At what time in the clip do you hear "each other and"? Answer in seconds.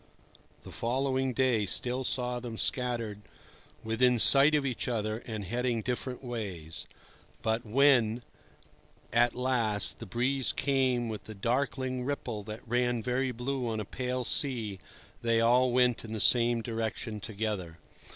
4.65-5.45